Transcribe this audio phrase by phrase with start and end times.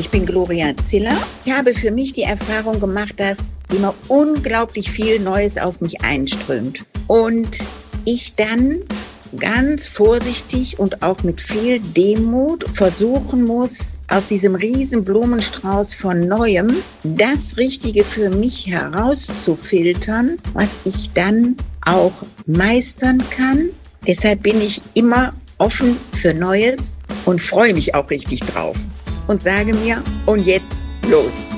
[0.00, 1.14] Ich bin Gloria Ziller.
[1.44, 6.86] Ich habe für mich die Erfahrung gemacht, dass immer unglaublich viel Neues auf mich einströmt.
[7.06, 7.58] Und
[8.06, 8.80] ich dann
[9.38, 16.76] ganz vorsichtig und auch mit viel Demut versuchen muss, aus diesem riesen Blumenstrauß von Neuem
[17.02, 22.14] das Richtige für mich herauszufiltern, was ich dann auch
[22.46, 23.68] meistern kann.
[24.06, 26.94] Deshalb bin ich immer offen für Neues
[27.26, 28.78] und freue mich auch richtig drauf
[29.30, 31.52] und sage mir, und jetzt los.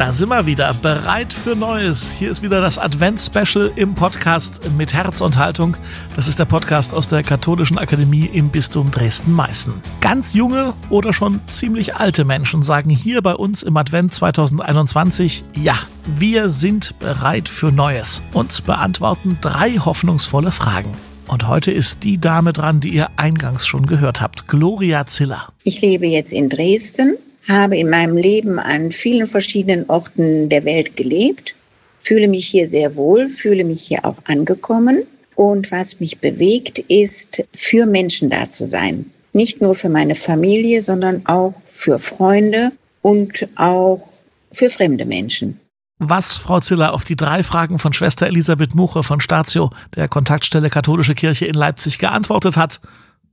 [0.00, 2.12] Da sind wir wieder, bereit für Neues.
[2.12, 5.76] Hier ist wieder das Advents-Special im Podcast mit Herz und Haltung.
[6.16, 9.74] Das ist der Podcast aus der Katholischen Akademie im Bistum Dresden-Meißen.
[10.00, 15.78] Ganz junge oder schon ziemlich alte Menschen sagen hier bei uns im Advent 2021, ja,
[16.18, 20.92] wir sind bereit für Neues und beantworten drei hoffnungsvolle Fragen.
[21.28, 25.48] Und heute ist die Dame dran, die ihr eingangs schon gehört habt, Gloria Ziller.
[25.62, 27.18] Ich lebe jetzt in Dresden
[27.50, 31.54] habe in meinem Leben an vielen verschiedenen Orten der Welt gelebt,
[32.02, 35.02] fühle mich hier sehr wohl, fühle mich hier auch angekommen.
[35.34, 39.10] Und was mich bewegt, ist, für Menschen da zu sein.
[39.32, 44.06] Nicht nur für meine Familie, sondern auch für Freunde und auch
[44.52, 45.60] für fremde Menschen.
[45.98, 50.70] Was Frau Ziller auf die drei Fragen von Schwester Elisabeth Muche von Statio, der Kontaktstelle
[50.70, 52.80] Katholische Kirche in Leipzig, geantwortet hat,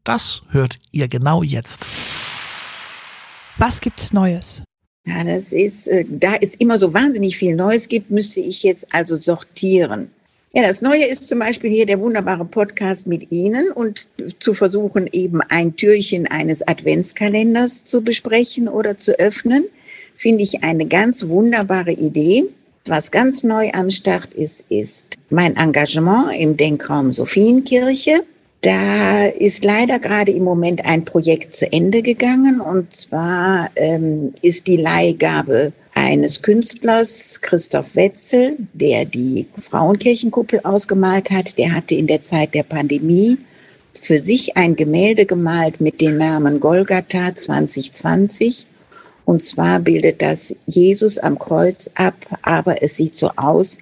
[0.04, 1.88] das hört ihr genau jetzt.
[3.60, 4.62] Was gibt's Neues?
[5.08, 8.86] Ja, das ist, äh, da es immer so wahnsinnig viel Neues gibt, müsste ich jetzt
[8.94, 10.12] also sortieren.
[10.54, 15.08] Ja, das Neue ist zum Beispiel hier der wunderbare Podcast mit Ihnen und zu versuchen,
[15.12, 19.66] eben ein Türchen eines Adventskalenders zu besprechen oder zu öffnen,
[20.16, 22.46] finde ich eine ganz wunderbare Idee.
[22.86, 28.24] Was ganz neu am Start ist, ist mein Engagement im Denkraum Sophienkirche.
[28.68, 34.68] Da ist leider gerade im Moment ein Projekt zu Ende gegangen und zwar ähm, ist
[34.68, 41.58] die Leihgabe eines Künstlers, Christoph Wetzel, der die Frauenkirchenkuppel ausgemalt hat.
[41.58, 43.38] Der hatte in der Zeit der Pandemie
[43.94, 48.68] für sich ein Gemälde gemalt mit dem Namen Golgatha 2020.
[49.24, 53.78] Und zwar bildet das Jesus am Kreuz ab, aber es sieht so aus,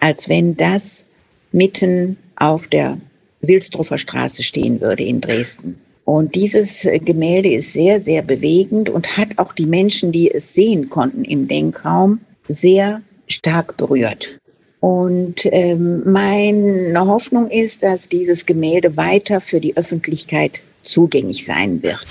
[0.00, 1.06] als wenn das
[1.52, 2.98] mitten auf der
[3.40, 5.78] Wilsdruffer Straße stehen würde in Dresden.
[6.04, 10.88] Und dieses Gemälde ist sehr, sehr bewegend und hat auch die Menschen, die es sehen
[10.88, 14.38] konnten im Denkraum, sehr stark berührt.
[14.80, 22.06] Und ähm, meine Hoffnung ist, dass dieses Gemälde weiter für die Öffentlichkeit zugänglich sein wird.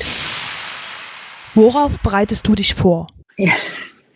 [1.53, 3.07] Worauf bereitest du dich vor?
[3.37, 3.53] Ja.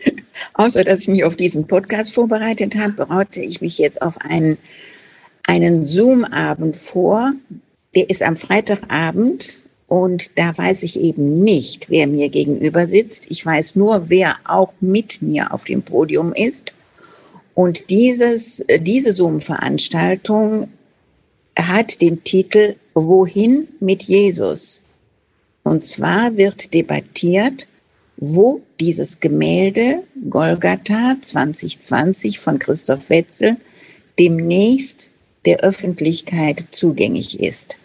[0.55, 4.57] Außer dass ich mich auf diesen Podcast vorbereitet habe, bereite ich mich jetzt auf einen
[5.49, 7.33] einen Zoom-Abend vor.
[7.95, 13.25] Der ist am Freitagabend und da weiß ich eben nicht, wer mir gegenüber sitzt.
[13.29, 16.75] Ich weiß nur, wer auch mit mir auf dem Podium ist.
[17.55, 20.69] Und dieses, diese Zoom-Veranstaltung
[21.57, 24.83] hat den Titel Wohin mit Jesus?
[25.63, 27.67] Und zwar wird debattiert,
[28.17, 33.57] wo dieses Gemälde Golgatha 2020 von Christoph Wetzel
[34.19, 35.09] demnächst
[35.45, 37.77] der Öffentlichkeit zugänglich ist.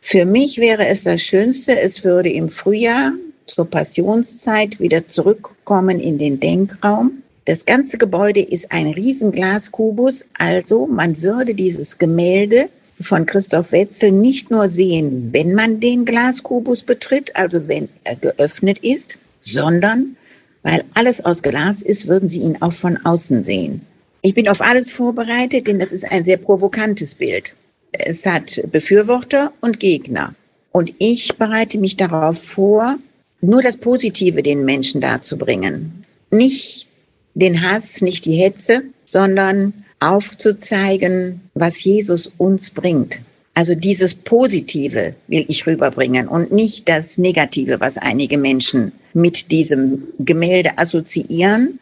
[0.00, 3.12] Für mich wäre es das Schönste, es würde im Frühjahr
[3.46, 7.22] zur Passionszeit wieder zurückkommen in den Denkraum.
[7.44, 12.68] Das ganze Gebäude ist ein Riesenglaskubus, also man würde dieses Gemälde
[13.00, 18.78] von Christoph Wetzel nicht nur sehen, wenn man den Glaskubus betritt, also wenn er geöffnet
[18.78, 20.16] ist, sondern
[20.62, 23.82] weil alles aus Glas ist, würden Sie ihn auch von außen sehen.
[24.26, 27.54] Ich bin auf alles vorbereitet, denn das ist ein sehr provokantes Bild.
[27.92, 30.34] Es hat Befürworter und Gegner.
[30.72, 32.98] Und ich bereite mich darauf vor,
[33.40, 36.04] nur das Positive den Menschen darzubringen.
[36.32, 36.88] Nicht
[37.34, 43.20] den Hass, nicht die Hetze, sondern aufzuzeigen, was Jesus uns bringt.
[43.54, 50.08] Also dieses Positive will ich rüberbringen und nicht das Negative, was einige Menschen mit diesem
[50.18, 51.78] Gemälde assoziieren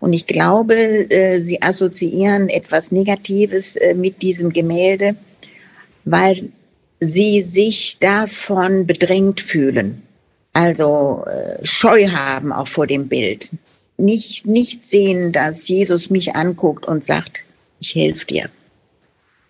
[0.00, 5.16] und ich glaube, äh, sie assoziieren etwas Negatives äh, mit diesem Gemälde,
[6.04, 6.50] weil
[7.00, 10.02] sie sich davon bedrängt fühlen.
[10.52, 13.50] Also äh, Scheu haben auch vor dem Bild.
[13.96, 17.44] Nicht, nicht sehen, dass Jesus mich anguckt und sagt,
[17.80, 18.50] ich helfe dir,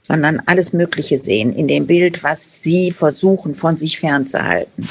[0.01, 4.89] sondern alles Mögliche sehen in dem Bild, was sie versuchen von sich fernzuhalten.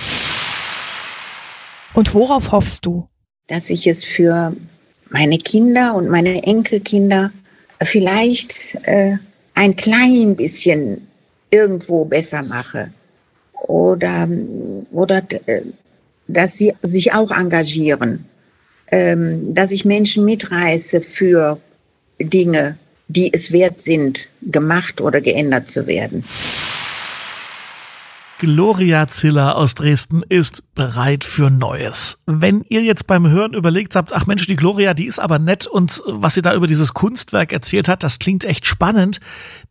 [1.96, 3.08] Und worauf hoffst du?
[3.48, 4.56] Dass ich es für
[5.10, 7.32] meine Kinder und meine Enkelkinder
[7.82, 9.18] vielleicht äh,
[9.54, 11.08] ein klein bisschen
[11.50, 12.92] irgendwo besser mache
[13.68, 14.28] oder,
[14.92, 15.62] oder äh,
[16.28, 18.26] dass sie sich auch engagieren,
[18.92, 21.60] ähm, dass ich Menschen mitreiße für
[22.20, 22.78] Dinge,
[23.08, 26.24] die es wert sind, gemacht oder geändert zu werden.
[28.40, 32.22] Gloria Ziller aus Dresden ist bereit für Neues.
[32.28, 35.66] Wenn ihr jetzt beim Hören überlegt habt, ach Mensch, die Gloria, die ist aber nett
[35.66, 39.22] und was sie da über dieses Kunstwerk erzählt hat, das klingt echt spannend.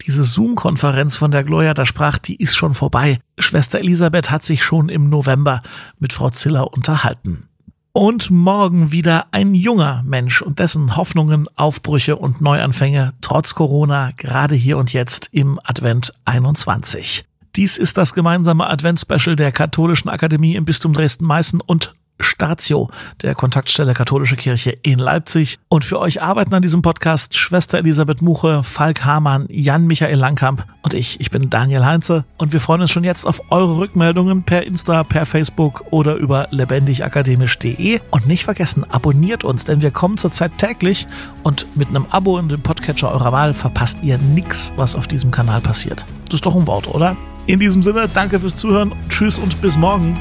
[0.05, 3.21] Diese Zoom-Konferenz von der Gloria, da sprach, die ist schon vorbei.
[3.39, 5.61] Schwester Elisabeth hat sich schon im November
[6.01, 7.49] mit Frau Ziller unterhalten.
[7.93, 14.57] Und morgen wieder ein junger Mensch und dessen Hoffnungen, Aufbrüche und Neuanfänge trotz Corona gerade
[14.57, 17.26] hier und jetzt im Advent 21.
[17.57, 22.91] Dies ist das gemeinsame Adventsspecial der Katholischen Akademie im Bistum Dresden-Meißen und Statio,
[23.23, 25.59] der Kontaktstelle Katholische Kirche in Leipzig.
[25.69, 30.93] Und für euch arbeiten an diesem Podcast Schwester Elisabeth Muche, Falk Hamann, Jan-Michael Langkamp und
[30.93, 31.19] ich.
[31.21, 35.03] Ich bin Daniel Heinze und wir freuen uns schon jetzt auf eure Rückmeldungen per Insta,
[35.03, 38.01] per Facebook oder über lebendigakademisch.de.
[38.11, 41.07] Und nicht vergessen, abonniert uns, denn wir kommen zurzeit täglich
[41.43, 45.31] und mit einem Abo in dem Podcatcher eurer Wahl verpasst ihr nichts, was auf diesem
[45.31, 46.05] Kanal passiert.
[46.27, 47.17] Das ist doch ein Wort, oder?
[47.47, 50.19] In diesem Sinne, danke fürs Zuhören, tschüss und bis morgen.